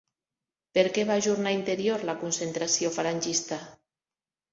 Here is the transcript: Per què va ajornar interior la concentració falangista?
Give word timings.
Per 0.77 0.83
què 0.93 1.03
va 1.09 1.17
ajornar 1.21 1.51
interior 1.57 2.05
la 2.11 2.15
concentració 2.21 2.91
falangista? 2.97 3.61